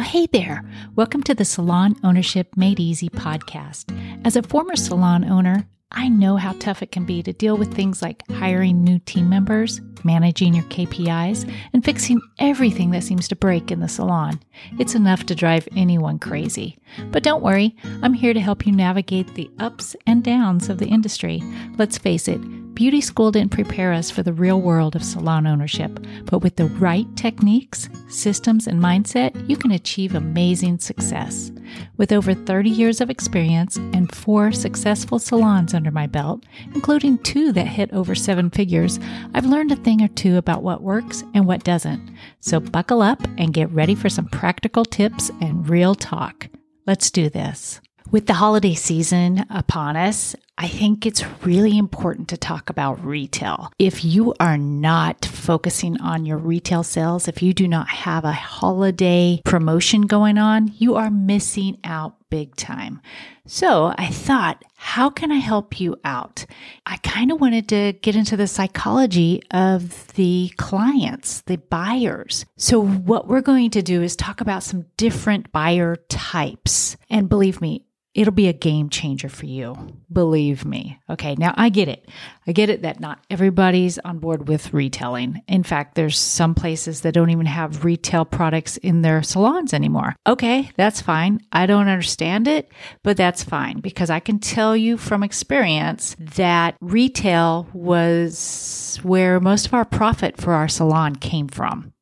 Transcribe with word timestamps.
Well, 0.00 0.08
hey 0.08 0.28
there. 0.32 0.64
Welcome 0.96 1.22
to 1.24 1.34
the 1.34 1.44
Salon 1.44 1.94
Ownership 2.02 2.56
Made 2.56 2.80
Easy 2.80 3.10
podcast. 3.10 3.94
As 4.24 4.34
a 4.34 4.42
former 4.42 4.74
salon 4.74 5.30
owner, 5.30 5.68
I 5.92 6.08
know 6.08 6.36
how 6.36 6.52
tough 6.52 6.82
it 6.82 6.90
can 6.90 7.04
be 7.04 7.22
to 7.22 7.34
deal 7.34 7.58
with 7.58 7.74
things 7.74 8.00
like 8.00 8.26
hiring 8.30 8.82
new 8.82 8.98
team 9.00 9.28
members, 9.28 9.82
managing 10.02 10.54
your 10.54 10.64
KPIs, 10.64 11.46
and 11.74 11.84
fixing 11.84 12.18
everything 12.38 12.92
that 12.92 13.04
seems 13.04 13.28
to 13.28 13.36
break 13.36 13.70
in 13.70 13.80
the 13.80 13.88
salon. 13.88 14.40
It's 14.78 14.94
enough 14.94 15.26
to 15.26 15.34
drive 15.34 15.68
anyone 15.76 16.18
crazy. 16.18 16.78
But 17.10 17.22
don't 17.22 17.42
worry, 17.42 17.76
I'm 18.02 18.14
here 18.14 18.32
to 18.32 18.40
help 18.40 18.66
you 18.66 18.72
navigate 18.72 19.34
the 19.34 19.50
ups 19.58 19.94
and 20.06 20.24
downs 20.24 20.70
of 20.70 20.78
the 20.78 20.88
industry. 20.88 21.42
Let's 21.76 21.98
face 21.98 22.26
it, 22.26 22.40
Beauty 22.80 23.02
school 23.02 23.30
didn't 23.30 23.50
prepare 23.50 23.92
us 23.92 24.10
for 24.10 24.22
the 24.22 24.32
real 24.32 24.58
world 24.58 24.96
of 24.96 25.04
salon 25.04 25.46
ownership, 25.46 26.00
but 26.24 26.38
with 26.38 26.56
the 26.56 26.64
right 26.64 27.06
techniques, 27.14 27.90
systems, 28.08 28.66
and 28.66 28.80
mindset, 28.80 29.46
you 29.46 29.58
can 29.58 29.72
achieve 29.72 30.14
amazing 30.14 30.78
success. 30.78 31.52
With 31.98 32.10
over 32.10 32.32
30 32.32 32.70
years 32.70 33.02
of 33.02 33.10
experience 33.10 33.76
and 33.76 34.10
four 34.14 34.50
successful 34.50 35.18
salons 35.18 35.74
under 35.74 35.90
my 35.90 36.06
belt, 36.06 36.46
including 36.74 37.18
two 37.18 37.52
that 37.52 37.66
hit 37.66 37.92
over 37.92 38.14
seven 38.14 38.48
figures, 38.48 38.98
I've 39.34 39.44
learned 39.44 39.72
a 39.72 39.76
thing 39.76 40.00
or 40.00 40.08
two 40.08 40.38
about 40.38 40.62
what 40.62 40.82
works 40.82 41.22
and 41.34 41.46
what 41.46 41.64
doesn't. 41.64 42.10
So 42.40 42.60
buckle 42.60 43.02
up 43.02 43.22
and 43.36 43.52
get 43.52 43.70
ready 43.72 43.94
for 43.94 44.08
some 44.08 44.24
practical 44.24 44.86
tips 44.86 45.30
and 45.42 45.68
real 45.68 45.94
talk. 45.94 46.48
Let's 46.86 47.10
do 47.10 47.28
this. 47.28 47.82
With 48.10 48.26
the 48.26 48.34
holiday 48.34 48.74
season 48.74 49.44
upon 49.50 49.96
us, 49.96 50.34
I 50.62 50.68
think 50.68 51.06
it's 51.06 51.24
really 51.42 51.78
important 51.78 52.28
to 52.28 52.36
talk 52.36 52.68
about 52.68 53.02
retail. 53.02 53.72
If 53.78 54.04
you 54.04 54.34
are 54.40 54.58
not 54.58 55.24
focusing 55.24 55.98
on 56.02 56.26
your 56.26 56.36
retail 56.36 56.82
sales, 56.82 57.28
if 57.28 57.42
you 57.42 57.54
do 57.54 57.66
not 57.66 57.88
have 57.88 58.26
a 58.26 58.32
holiday 58.32 59.40
promotion 59.46 60.02
going 60.02 60.36
on, 60.36 60.70
you 60.76 60.96
are 60.96 61.10
missing 61.10 61.78
out 61.82 62.16
big 62.28 62.54
time. 62.56 63.00
So 63.46 63.94
I 63.96 64.08
thought, 64.08 64.62
how 64.76 65.08
can 65.08 65.32
I 65.32 65.38
help 65.38 65.80
you 65.80 65.96
out? 66.04 66.44
I 66.84 66.98
kind 66.98 67.32
of 67.32 67.40
wanted 67.40 67.66
to 67.70 67.94
get 68.02 68.14
into 68.14 68.36
the 68.36 68.46
psychology 68.46 69.42
of 69.52 70.08
the 70.08 70.52
clients, 70.58 71.40
the 71.40 71.56
buyers. 71.56 72.44
So 72.58 72.84
what 72.84 73.28
we're 73.28 73.40
going 73.40 73.70
to 73.70 73.82
do 73.82 74.02
is 74.02 74.14
talk 74.14 74.42
about 74.42 74.62
some 74.62 74.84
different 74.98 75.52
buyer 75.52 75.96
types. 76.10 76.98
And 77.08 77.30
believe 77.30 77.62
me, 77.62 77.86
it'll 78.14 78.32
be 78.32 78.48
a 78.48 78.52
game 78.52 78.88
changer 78.88 79.28
for 79.28 79.46
you. 79.46 79.76
Believe 80.12 80.64
me. 80.64 80.98
Okay, 81.08 81.34
now 81.36 81.54
I 81.56 81.68
get 81.68 81.88
it. 81.88 82.08
I 82.46 82.52
get 82.52 82.70
it 82.70 82.82
that 82.82 83.00
not 83.00 83.20
everybody's 83.30 83.98
on 83.98 84.18
board 84.18 84.48
with 84.48 84.72
retailing. 84.72 85.42
In 85.46 85.62
fact, 85.62 85.94
there's 85.94 86.18
some 86.18 86.54
places 86.54 87.02
that 87.02 87.14
don't 87.14 87.30
even 87.30 87.46
have 87.46 87.84
retail 87.84 88.24
products 88.24 88.76
in 88.78 89.02
their 89.02 89.22
salons 89.22 89.72
anymore. 89.72 90.16
Okay, 90.26 90.70
that's 90.76 91.00
fine. 91.00 91.40
I 91.52 91.66
don't 91.66 91.88
understand 91.88 92.48
it, 92.48 92.72
but 93.02 93.16
that's 93.16 93.44
fine 93.44 93.80
because 93.80 94.10
I 94.10 94.20
can 94.20 94.38
tell 94.40 94.76
you 94.76 94.96
from 94.96 95.22
experience 95.22 96.16
that 96.18 96.76
retail 96.80 97.68
was 97.72 98.98
where 99.02 99.38
most 99.38 99.66
of 99.66 99.74
our 99.74 99.84
profit 99.84 100.36
for 100.36 100.52
our 100.52 100.68
salon 100.68 101.16
came 101.16 101.48
from. 101.48 101.92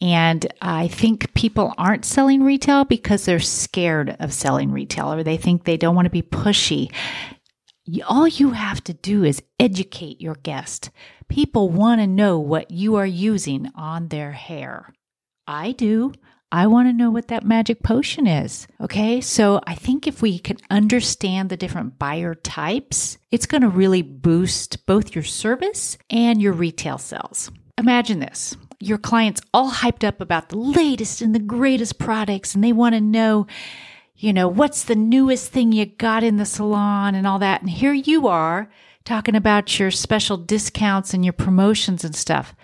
And 0.00 0.46
I 0.60 0.88
think 0.88 1.32
people 1.34 1.72
aren't 1.78 2.04
selling 2.04 2.42
retail 2.42 2.84
because 2.84 3.24
they're 3.24 3.40
scared 3.40 4.16
of 4.20 4.32
selling 4.32 4.70
retail 4.70 5.12
or 5.12 5.22
they 5.22 5.36
think 5.36 5.64
they 5.64 5.78
don't 5.78 5.94
want 5.94 6.06
to 6.06 6.10
be 6.10 6.22
pushy. 6.22 6.92
All 8.06 8.28
you 8.28 8.50
have 8.50 8.82
to 8.84 8.92
do 8.92 9.24
is 9.24 9.42
educate 9.58 10.20
your 10.20 10.34
guest. 10.34 10.90
People 11.28 11.70
want 11.70 12.00
to 12.00 12.06
know 12.06 12.38
what 12.38 12.70
you 12.70 12.96
are 12.96 13.06
using 13.06 13.70
on 13.74 14.08
their 14.08 14.32
hair. 14.32 14.92
I 15.46 15.72
do. 15.72 16.12
I 16.52 16.66
want 16.66 16.88
to 16.88 16.92
know 16.92 17.10
what 17.10 17.28
that 17.28 17.44
magic 17.44 17.82
potion 17.82 18.26
is. 18.26 18.66
Okay. 18.80 19.20
So 19.20 19.60
I 19.66 19.74
think 19.74 20.06
if 20.06 20.22
we 20.22 20.38
can 20.38 20.58
understand 20.70 21.48
the 21.48 21.56
different 21.56 21.98
buyer 21.98 22.34
types, 22.34 23.18
it's 23.30 23.46
going 23.46 23.62
to 23.62 23.68
really 23.68 24.02
boost 24.02 24.86
both 24.86 25.14
your 25.14 25.24
service 25.24 25.98
and 26.10 26.40
your 26.40 26.52
retail 26.52 26.98
sales. 26.98 27.50
Imagine 27.78 28.20
this 28.20 28.56
your 28.78 28.98
clients 28.98 29.40
all 29.54 29.70
hyped 29.70 30.06
up 30.06 30.20
about 30.20 30.48
the 30.48 30.58
latest 30.58 31.22
and 31.22 31.34
the 31.34 31.40
greatest 31.40 31.98
products 31.98 32.54
and 32.54 32.62
they 32.62 32.72
want 32.72 32.94
to 32.94 33.00
know, 33.00 33.46
you 34.16 34.32
know, 34.32 34.48
what's 34.48 34.84
the 34.84 34.94
newest 34.96 35.50
thing 35.52 35.72
you 35.72 35.86
got 35.86 36.22
in 36.22 36.36
the 36.36 36.44
salon 36.44 37.14
and 37.14 37.26
all 37.26 37.38
that. 37.38 37.60
And 37.60 37.70
here 37.70 37.92
you 37.92 38.28
are 38.28 38.70
talking 39.04 39.34
about 39.34 39.78
your 39.78 39.90
special 39.90 40.36
discounts 40.36 41.14
and 41.14 41.24
your 41.24 41.32
promotions 41.32 42.04
and 42.04 42.14
stuff. 42.14 42.54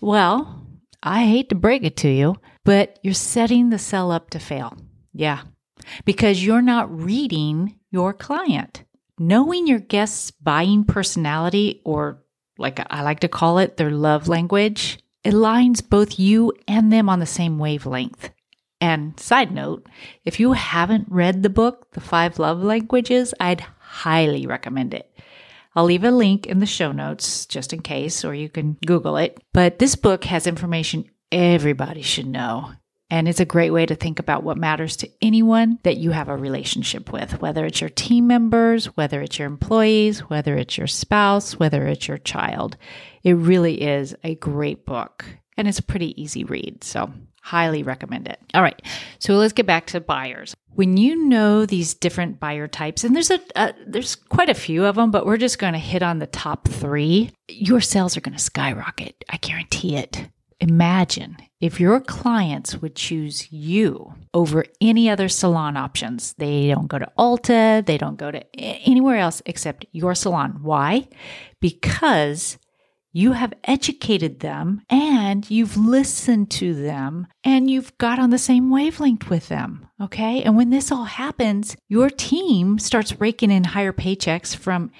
Well, 0.00 0.66
I 1.02 1.24
hate 1.24 1.48
to 1.50 1.54
break 1.54 1.84
it 1.84 1.96
to 1.98 2.08
you, 2.08 2.36
but 2.64 2.98
you're 3.02 3.14
setting 3.14 3.70
the 3.70 3.78
sell 3.78 4.10
up 4.10 4.30
to 4.30 4.38
fail. 4.38 4.76
Yeah, 5.12 5.42
because 6.04 6.44
you're 6.44 6.62
not 6.62 6.94
reading 6.94 7.78
your 7.90 8.12
client. 8.12 8.84
Knowing 9.18 9.66
your 9.66 9.78
guest's 9.78 10.30
buying 10.30 10.84
personality, 10.84 11.82
or 11.84 12.22
like 12.56 12.80
I 12.90 13.02
like 13.02 13.20
to 13.20 13.28
call 13.28 13.58
it, 13.58 13.76
their 13.76 13.90
love 13.90 14.28
language, 14.28 14.98
aligns 15.24 15.86
both 15.86 16.18
you 16.18 16.52
and 16.66 16.92
them 16.92 17.08
on 17.08 17.20
the 17.20 17.26
same 17.26 17.58
wavelength. 17.58 18.30
And 18.80 19.18
side 19.20 19.52
note, 19.52 19.86
if 20.24 20.40
you 20.40 20.52
haven't 20.52 21.06
read 21.10 21.42
the 21.42 21.50
book, 21.50 21.92
The 21.92 22.00
Five 22.00 22.38
Love 22.38 22.62
Languages, 22.62 23.34
I'd 23.38 23.60
highly 23.78 24.46
recommend 24.46 24.94
it. 24.94 25.10
I'll 25.76 25.84
leave 25.84 26.04
a 26.04 26.10
link 26.10 26.46
in 26.46 26.58
the 26.58 26.66
show 26.66 26.90
notes 26.90 27.46
just 27.46 27.72
in 27.72 27.82
case, 27.82 28.24
or 28.24 28.34
you 28.34 28.48
can 28.48 28.78
Google 28.86 29.16
it. 29.16 29.42
But 29.52 29.78
this 29.78 29.96
book 29.96 30.24
has 30.24 30.46
information 30.46 31.04
everybody 31.30 32.02
should 32.02 32.26
know. 32.26 32.72
And 33.10 33.28
it's 33.28 33.40
a 33.40 33.44
great 33.44 33.70
way 33.70 33.86
to 33.86 33.96
think 33.96 34.20
about 34.20 34.44
what 34.44 34.56
matters 34.56 34.96
to 34.98 35.10
anyone 35.20 35.80
that 35.82 35.96
you 35.96 36.12
have 36.12 36.28
a 36.28 36.36
relationship 36.36 37.12
with, 37.12 37.42
whether 37.42 37.66
it's 37.66 37.80
your 37.80 37.90
team 37.90 38.28
members, 38.28 38.86
whether 38.96 39.20
it's 39.20 39.38
your 39.38 39.48
employees, 39.48 40.20
whether 40.20 40.56
it's 40.56 40.78
your 40.78 40.86
spouse, 40.86 41.58
whether 41.58 41.86
it's 41.88 42.06
your 42.06 42.18
child. 42.18 42.76
It 43.24 43.32
really 43.32 43.82
is 43.82 44.14
a 44.22 44.36
great 44.36 44.86
book 44.86 45.24
and 45.56 45.66
it's 45.66 45.78
a 45.78 45.82
pretty 45.82 46.20
easy 46.20 46.44
read. 46.44 46.84
So, 46.84 47.12
highly 47.42 47.82
recommend 47.82 48.28
it. 48.28 48.38
All 48.54 48.62
right. 48.62 48.80
So, 49.18 49.34
let's 49.34 49.52
get 49.52 49.66
back 49.66 49.86
to 49.88 50.00
buyers. 50.00 50.54
When 50.74 50.96
you 50.96 51.26
know 51.28 51.66
these 51.66 51.94
different 51.94 52.38
buyer 52.38 52.68
types, 52.68 53.02
and 53.02 53.14
there's 53.14 53.30
a, 53.30 53.40
a 53.56 53.74
there's 53.86 54.14
quite 54.14 54.48
a 54.48 54.54
few 54.54 54.86
of 54.86 54.94
them, 54.94 55.10
but 55.10 55.26
we're 55.26 55.36
just 55.36 55.58
going 55.58 55.72
to 55.72 55.78
hit 55.78 56.02
on 56.02 56.20
the 56.20 56.26
top 56.28 56.68
3, 56.68 57.30
your 57.48 57.80
sales 57.80 58.16
are 58.16 58.20
going 58.20 58.36
to 58.36 58.42
skyrocket. 58.42 59.22
I 59.28 59.36
guarantee 59.36 59.96
it. 59.96 60.28
Imagine 60.60 61.38
if 61.60 61.80
your 61.80 62.00
clients 62.00 62.76
would 62.82 62.94
choose 62.94 63.50
you 63.50 64.14
over 64.34 64.64
any 64.80 65.08
other 65.08 65.28
salon 65.28 65.76
options. 65.76 66.34
They 66.34 66.68
don't 66.68 66.86
go 66.86 66.98
to 66.98 67.10
Ulta, 67.18 67.84
they 67.84 67.96
don't 67.96 68.18
go 68.18 68.30
to 68.30 68.44
anywhere 68.56 69.16
else 69.16 69.40
except 69.46 69.86
your 69.92 70.14
salon. 70.14 70.60
Why? 70.62 71.08
Because 71.60 72.58
you 73.12 73.32
have 73.32 73.54
educated 73.64 74.40
them 74.40 74.82
and 74.88 75.50
you've 75.50 75.76
listened 75.76 76.50
to 76.50 76.74
them 76.74 77.26
and 77.42 77.70
you've 77.70 77.96
got 77.98 78.18
on 78.18 78.30
the 78.30 78.38
same 78.38 78.70
wavelength 78.70 79.28
with 79.28 79.48
them. 79.48 79.86
Okay. 80.00 80.42
And 80.42 80.56
when 80.56 80.70
this 80.70 80.92
all 80.92 81.04
happens, 81.04 81.76
your 81.88 82.10
team 82.10 82.78
starts 82.78 83.18
raking 83.20 83.50
in 83.50 83.64
higher 83.64 83.92
paychecks 83.92 84.54
from 84.54 84.92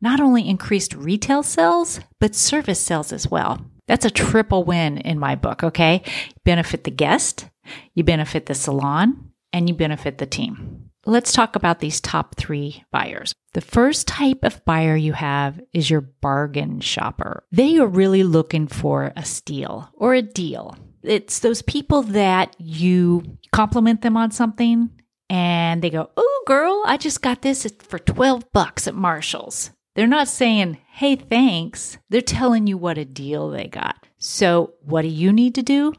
not 0.00 0.20
only 0.20 0.48
increased 0.48 0.94
retail 0.94 1.42
sales, 1.42 2.00
but 2.20 2.34
service 2.34 2.80
sales 2.80 3.12
as 3.12 3.28
well. 3.28 3.60
That's 3.88 4.04
a 4.04 4.10
triple 4.10 4.64
win 4.64 4.98
in 4.98 5.18
my 5.18 5.34
book, 5.34 5.64
okay? 5.64 6.02
benefit 6.44 6.84
the 6.84 6.90
guest, 6.90 7.46
you 7.94 8.04
benefit 8.04 8.46
the 8.46 8.54
salon, 8.54 9.32
and 9.52 9.68
you 9.68 9.74
benefit 9.74 10.18
the 10.18 10.26
team. 10.26 10.90
Let's 11.06 11.32
talk 11.32 11.56
about 11.56 11.80
these 11.80 12.00
top 12.00 12.36
three 12.36 12.84
buyers. 12.92 13.32
The 13.54 13.60
first 13.62 14.06
type 14.06 14.44
of 14.44 14.64
buyer 14.64 14.94
you 14.94 15.14
have 15.14 15.60
is 15.72 15.88
your 15.88 16.02
bargain 16.02 16.80
shopper. 16.80 17.44
They 17.50 17.78
are 17.78 17.86
really 17.86 18.22
looking 18.22 18.66
for 18.66 19.12
a 19.16 19.24
steal 19.24 19.90
or 19.94 20.14
a 20.14 20.22
deal. 20.22 20.76
It's 21.02 21.38
those 21.38 21.62
people 21.62 22.02
that 22.02 22.54
you 22.58 23.38
compliment 23.52 24.02
them 24.02 24.16
on 24.16 24.32
something 24.32 24.90
and 25.30 25.82
they 25.82 25.90
go, 25.90 26.10
Oh, 26.16 26.42
girl, 26.46 26.82
I 26.86 26.96
just 26.96 27.22
got 27.22 27.42
this 27.42 27.66
for 27.80 27.98
12 27.98 28.52
bucks 28.52 28.86
at 28.86 28.94
Marshalls. 28.94 29.70
They're 29.98 30.06
not 30.06 30.28
saying, 30.28 30.78
hey, 30.92 31.16
thanks. 31.16 31.98
They're 32.08 32.20
telling 32.20 32.68
you 32.68 32.78
what 32.78 32.98
a 32.98 33.04
deal 33.04 33.50
they 33.50 33.66
got. 33.66 34.06
So, 34.16 34.74
what 34.82 35.02
do 35.02 35.08
you 35.08 35.32
need 35.32 35.56
to 35.56 35.62
do? 35.62 35.92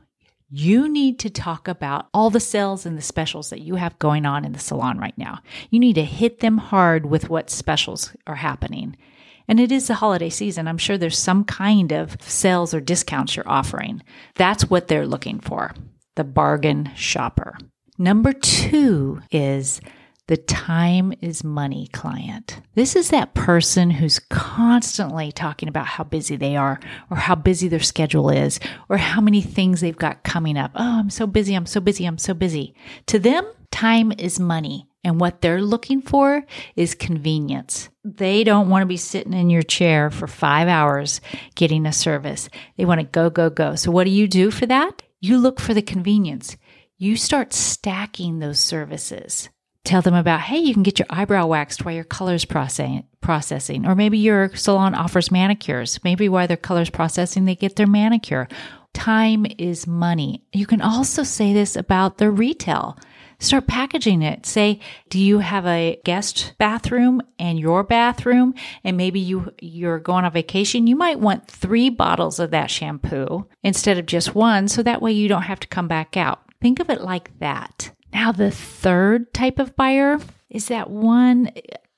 You 0.49 0.87
need 0.87 1.19
to 1.19 1.29
talk 1.29 1.67
about 1.67 2.07
all 2.13 2.29
the 2.29 2.39
sales 2.39 2.85
and 2.85 2.97
the 2.97 3.01
specials 3.01 3.49
that 3.49 3.59
you 3.59 3.75
have 3.75 3.99
going 3.99 4.25
on 4.25 4.45
in 4.45 4.53
the 4.53 4.59
salon 4.59 4.99
right 4.99 5.17
now. 5.17 5.39
You 5.69 5.81
need 5.81 5.95
to 5.95 6.05
hit 6.05 6.39
them 6.39 6.59
hard 6.59 7.07
with 7.07 7.29
what 7.29 7.49
specials 7.49 8.15
are 8.25 8.35
happening. 8.35 8.95
And 9.49 9.59
it 9.59 9.69
is 9.69 9.87
the 9.87 9.95
holiday 9.95 10.29
season. 10.29 10.69
I'm 10.69 10.77
sure 10.77 10.97
there's 10.97 11.17
some 11.17 11.43
kind 11.43 11.91
of 11.91 12.15
sales 12.21 12.73
or 12.73 12.79
discounts 12.79 13.35
you're 13.35 13.49
offering. 13.49 14.01
That's 14.35 14.69
what 14.69 14.87
they're 14.87 15.05
looking 15.05 15.41
for 15.41 15.73
the 16.15 16.23
bargain 16.23 16.89
shopper. 16.95 17.57
Number 17.97 18.31
two 18.31 19.19
is 19.29 19.81
the 20.29 20.37
time 20.37 21.11
is 21.21 21.43
money 21.43 21.87
client. 21.91 22.61
This 22.75 22.95
is 22.95 23.09
that 23.09 23.33
person 23.33 23.89
who's 23.89 24.19
constantly 24.29 25.31
talking 25.31 25.67
about 25.67 25.87
how 25.87 26.03
busy 26.03 26.35
they 26.35 26.55
are 26.55 26.79
or 27.09 27.17
how 27.17 27.33
busy 27.33 27.67
their 27.67 27.79
schedule 27.79 28.29
is 28.29 28.59
or 28.89 28.97
how 28.97 29.21
many 29.21 29.41
things 29.41 29.81
they've 29.81 29.97
got 29.97 30.23
coming 30.23 30.55
up. 30.55 30.69
Oh, 30.75 30.99
I'm 30.99 31.09
so 31.09 31.25
busy. 31.25 31.55
I'm 31.55 31.65
so 31.65 31.81
busy. 31.81 32.05
I'm 32.05 32.19
so 32.19 32.35
busy. 32.35 32.75
To 33.07 33.17
them, 33.17 33.43
time 33.71 34.11
is 34.19 34.39
money. 34.39 34.87
And 35.03 35.19
what 35.19 35.41
they're 35.41 35.63
looking 35.63 36.03
for 36.03 36.45
is 36.75 36.93
convenience. 36.93 37.89
They 38.03 38.43
don't 38.43 38.69
want 38.69 38.83
to 38.83 38.87
be 38.87 38.97
sitting 38.97 39.33
in 39.33 39.49
your 39.49 39.63
chair 39.63 40.11
for 40.11 40.27
five 40.27 40.67
hours 40.67 41.21
getting 41.55 41.87
a 41.87 41.91
service. 41.91 42.49
They 42.77 42.85
want 42.85 42.99
to 42.99 43.07
go, 43.07 43.31
go, 43.31 43.49
go. 43.49 43.73
So, 43.73 43.89
what 43.89 44.03
do 44.03 44.11
you 44.11 44.27
do 44.27 44.51
for 44.51 44.67
that? 44.67 45.01
You 45.21 45.39
look 45.39 45.59
for 45.59 45.73
the 45.73 45.81
convenience. 45.81 46.55
You 46.99 47.15
start 47.15 47.51
stacking 47.51 48.37
those 48.37 48.59
services. 48.59 49.49
Tell 49.85 50.01
them 50.01 50.13
about, 50.13 50.41
hey, 50.41 50.59
you 50.59 50.73
can 50.73 50.83
get 50.83 50.99
your 50.99 51.07
eyebrow 51.09 51.47
waxed 51.47 51.85
while 51.85 51.95
your 51.95 52.03
color's 52.03 52.45
processing. 52.45 53.05
Or 53.85 53.95
maybe 53.95 54.17
your 54.17 54.53
salon 54.55 54.93
offers 54.93 55.31
manicures. 55.31 55.99
Maybe 56.03 56.29
while 56.29 56.47
their 56.47 56.57
color's 56.57 56.89
processing, 56.89 57.45
they 57.45 57.55
get 57.55 57.75
their 57.75 57.87
manicure. 57.87 58.47
Time 58.93 59.45
is 59.57 59.87
money. 59.87 60.43
You 60.51 60.65
can 60.65 60.81
also 60.81 61.23
say 61.23 61.53
this 61.53 61.75
about 61.75 62.17
the 62.17 62.29
retail. 62.29 62.97
Start 63.41 63.67
packaging 63.67 64.21
it. 64.21 64.45
Say, 64.45 64.81
do 65.09 65.17
you 65.17 65.39
have 65.39 65.65
a 65.65 66.01
guest 66.03 66.55
bathroom 66.57 67.21
and 67.39 67.57
your 67.57 67.83
bathroom? 67.83 68.53
And 68.83 68.97
maybe 68.97 69.21
you, 69.21 69.53
you're 69.61 69.99
going 69.99 70.25
on 70.25 70.31
vacation. 70.33 70.87
You 70.87 70.97
might 70.97 71.21
want 71.21 71.47
three 71.47 71.89
bottles 71.89 72.39
of 72.39 72.51
that 72.51 72.69
shampoo 72.69 73.47
instead 73.63 73.97
of 73.97 74.07
just 74.07 74.35
one. 74.35 74.67
So 74.67 74.83
that 74.83 75.01
way 75.01 75.13
you 75.13 75.29
don't 75.29 75.43
have 75.43 75.61
to 75.61 75.67
come 75.69 75.87
back 75.87 76.17
out. 76.17 76.41
Think 76.61 76.81
of 76.81 76.89
it 76.89 76.99
like 76.99 77.39
that. 77.39 77.91
Now, 78.13 78.31
the 78.31 78.51
third 78.51 79.33
type 79.33 79.59
of 79.59 79.75
buyer 79.75 80.19
is 80.49 80.67
that 80.67 80.89
one, 80.89 81.51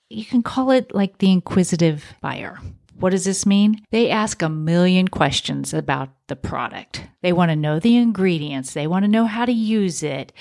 you 0.10 0.26
can 0.26 0.44
call 0.44 0.72
it 0.72 0.94
like 0.94 1.18
the 1.18 1.32
inquisitive 1.32 2.04
buyer. 2.22 2.60
What 2.96 3.12
does 3.12 3.26
this 3.26 3.46
mean? 3.46 3.84
They 3.90 4.10
ask 4.10 4.42
a 4.42 4.50
million 4.50 5.08
questions 5.08 5.74
about 5.74 6.10
the 6.28 6.36
product. 6.36 7.04
They 7.22 7.34
want 7.34 7.50
to 7.50 7.56
know 7.56 7.80
the 7.80 7.98
ingredients, 7.98 8.74
they 8.74 8.88
want 8.88 9.04
to 9.04 9.12
know 9.12 9.26
how 9.26 9.46
to 9.46 9.52
use 9.52 10.04
it. 10.04 10.34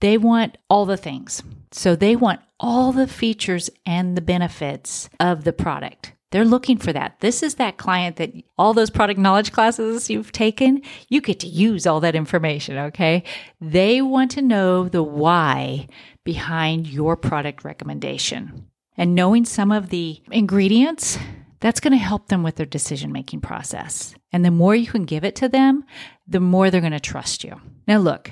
They 0.00 0.18
want 0.18 0.58
all 0.68 0.84
the 0.84 0.96
things. 0.96 1.44
So 1.70 1.94
they 1.94 2.16
want 2.16 2.40
all 2.58 2.90
the 2.90 3.06
features 3.06 3.70
and 3.86 4.16
the 4.16 4.20
benefits 4.20 5.08
of 5.20 5.44
the 5.44 5.52
product. 5.52 6.12
They're 6.32 6.44
looking 6.44 6.78
for 6.78 6.92
that. 6.92 7.20
This 7.20 7.42
is 7.42 7.56
that 7.56 7.76
client 7.76 8.16
that 8.16 8.32
all 8.58 8.72
those 8.72 8.90
product 8.90 9.20
knowledge 9.20 9.52
classes 9.52 10.10
you've 10.10 10.32
taken, 10.32 10.82
you 11.08 11.20
get 11.20 11.38
to 11.40 11.46
use 11.46 11.86
all 11.86 12.00
that 12.00 12.16
information, 12.16 12.78
okay? 12.78 13.22
They 13.60 14.00
want 14.00 14.30
to 14.32 14.42
know 14.42 14.88
the 14.88 15.02
why 15.02 15.88
behind 16.24 16.86
your 16.86 17.16
product 17.16 17.64
recommendation. 17.64 18.66
And 18.96 19.14
knowing 19.14 19.44
some 19.44 19.70
of 19.70 19.90
the 19.90 20.22
ingredients, 20.30 21.18
that's 21.60 21.80
going 21.80 21.92
to 21.92 21.98
help 21.98 22.28
them 22.28 22.42
with 22.42 22.56
their 22.56 22.66
decision 22.66 23.12
making 23.12 23.42
process. 23.42 24.14
And 24.32 24.44
the 24.44 24.50
more 24.50 24.74
you 24.74 24.86
can 24.86 25.04
give 25.04 25.24
it 25.24 25.36
to 25.36 25.48
them, 25.48 25.84
the 26.26 26.40
more 26.40 26.70
they're 26.70 26.80
going 26.80 26.92
to 26.92 27.00
trust 27.00 27.44
you. 27.44 27.60
Now, 27.86 27.98
look, 27.98 28.30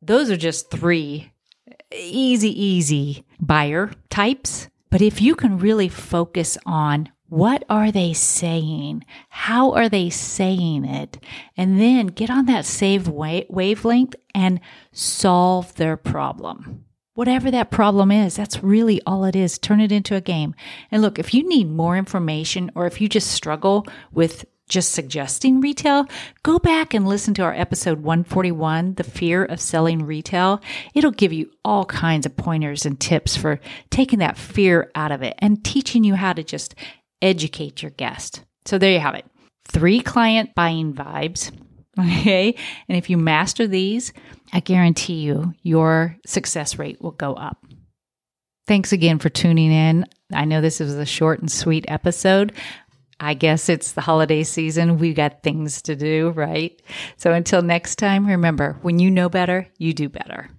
those 0.00 0.30
are 0.30 0.36
just 0.36 0.70
three 0.70 1.32
easy, 1.92 2.50
easy 2.50 3.24
buyer 3.40 3.90
types. 4.10 4.68
But 4.90 5.02
if 5.02 5.20
you 5.20 5.34
can 5.34 5.58
really 5.58 5.88
focus 5.88 6.56
on 6.64 7.10
what 7.28 7.64
are 7.68 7.90
they 7.90 8.12
saying? 8.12 9.04
How 9.28 9.72
are 9.72 9.88
they 9.88 10.10
saying 10.10 10.84
it? 10.84 11.18
And 11.56 11.80
then 11.80 12.06
get 12.08 12.30
on 12.30 12.46
that 12.46 12.64
save 12.64 13.08
wavelength 13.08 14.14
and 14.34 14.60
solve 14.92 15.74
their 15.74 15.96
problem. 15.96 16.84
Whatever 17.14 17.50
that 17.50 17.70
problem 17.70 18.10
is, 18.10 18.36
that's 18.36 18.62
really 18.62 19.00
all 19.06 19.24
it 19.24 19.34
is. 19.34 19.58
Turn 19.58 19.80
it 19.80 19.90
into 19.90 20.14
a 20.14 20.20
game. 20.20 20.54
And 20.90 21.00
look, 21.00 21.18
if 21.18 21.32
you 21.32 21.48
need 21.48 21.70
more 21.70 21.96
information 21.96 22.70
or 22.74 22.86
if 22.86 23.00
you 23.00 23.08
just 23.08 23.30
struggle 23.30 23.86
with 24.12 24.44
just 24.68 24.92
suggesting 24.92 25.60
retail, 25.60 26.06
go 26.42 26.58
back 26.58 26.92
and 26.92 27.06
listen 27.06 27.34
to 27.34 27.42
our 27.42 27.54
episode 27.54 28.02
141, 28.02 28.94
The 28.94 29.04
Fear 29.04 29.44
of 29.44 29.60
Selling 29.60 30.04
Retail. 30.04 30.60
It'll 30.92 31.12
give 31.12 31.32
you 31.32 31.50
all 31.64 31.84
kinds 31.84 32.26
of 32.26 32.36
pointers 32.36 32.84
and 32.84 32.98
tips 32.98 33.36
for 33.36 33.60
taking 33.90 34.18
that 34.18 34.36
fear 34.36 34.90
out 34.94 35.12
of 35.12 35.22
it 35.22 35.34
and 35.38 35.64
teaching 35.64 36.02
you 36.02 36.16
how 36.16 36.32
to 36.32 36.42
just 36.42 36.74
educate 37.22 37.82
your 37.82 37.90
guest. 37.90 38.44
So 38.64 38.78
there 38.78 38.92
you 38.92 39.00
have 39.00 39.14
it. 39.14 39.26
Three 39.68 40.00
client 40.00 40.54
buying 40.54 40.94
vibes. 40.94 41.52
Okay. 41.98 42.54
And 42.90 42.98
if 42.98 43.08
you 43.08 43.16
master 43.16 43.66
these, 43.66 44.12
I 44.52 44.60
guarantee 44.60 45.22
you 45.22 45.54
your 45.62 46.14
success 46.26 46.78
rate 46.78 47.00
will 47.00 47.12
go 47.12 47.32
up. 47.32 47.64
Thanks 48.66 48.92
again 48.92 49.18
for 49.18 49.30
tuning 49.30 49.72
in. 49.72 50.04
I 50.30 50.44
know 50.44 50.60
this 50.60 50.78
was 50.78 50.94
a 50.94 51.06
short 51.06 51.40
and 51.40 51.50
sweet 51.50 51.86
episode. 51.88 52.52
I 53.18 53.32
guess 53.34 53.68
it's 53.68 53.92
the 53.92 54.02
holiday 54.02 54.42
season. 54.42 54.98
We 54.98 55.14
got 55.14 55.42
things 55.42 55.80
to 55.82 55.96
do, 55.96 56.30
right? 56.30 56.80
So 57.16 57.32
until 57.32 57.62
next 57.62 57.96
time, 57.96 58.26
remember 58.26 58.76
when 58.82 58.98
you 58.98 59.10
know 59.10 59.30
better, 59.30 59.66
you 59.78 59.94
do 59.94 60.10
better. 60.10 60.50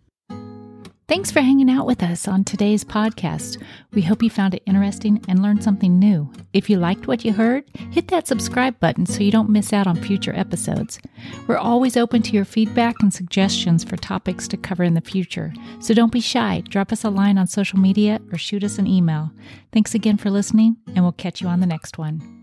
Thanks 1.08 1.32
for 1.32 1.40
hanging 1.40 1.70
out 1.70 1.86
with 1.86 2.04
us 2.04 2.28
on 2.28 2.44
today's 2.44 2.84
podcast. 2.84 3.64
We 3.94 4.02
hope 4.02 4.22
you 4.22 4.30
found 4.30 4.54
it 4.54 4.64
interesting 4.66 5.24
and 5.30 5.42
learned 5.42 5.64
something 5.64 5.98
new. 5.98 6.30
If 6.52 6.70
you 6.70 6.80
liked 6.80 7.08
what 7.08 7.24
you 7.24 7.32
heard, 7.32 7.64
hit 7.92 8.10
that 8.10 8.28
subscribe 8.28 8.78
button 8.82 9.06
so 9.06 9.24
you 9.24 9.32
don't 9.32 9.50
miss 9.50 9.72
out 9.72 9.88
on 9.88 9.96
future 9.96 10.36
episodes. 10.36 11.00
We're 11.48 11.60
always 11.60 11.96
open 11.96 12.24
to 12.24 12.34
your 12.34 12.44
feedback 12.44 12.96
and 13.02 13.14
suggestions 13.14 13.86
for 13.86 13.96
topics 13.96 14.50
to 14.50 14.58
cover 14.58 14.84
in 14.84 14.96
the 14.96 15.02
future. 15.02 15.54
So 15.80 15.94
don't 15.94 16.12
be 16.12 16.20
shy. 16.20 16.62
Drop 16.68 16.92
us 16.92 17.06
a 17.06 17.10
line 17.10 17.38
on 17.38 17.48
social 17.48 17.80
media 17.80 18.20
or 18.34 18.38
shoot 18.38 18.66
us 18.66 18.78
an 18.78 18.86
email. 18.86 19.32
Thanks 19.72 19.96
again 19.96 20.18
for 20.18 20.30
listening, 20.30 20.76
and 20.88 21.06
we'll 21.06 21.14
catch 21.14 21.40
you 21.40 21.48
on 21.48 21.62
the 21.62 21.68
next 21.68 21.98
one. 21.98 22.37